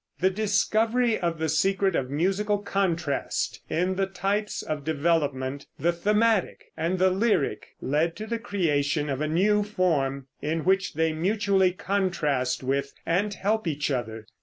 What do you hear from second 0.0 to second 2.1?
The discovery of the secret of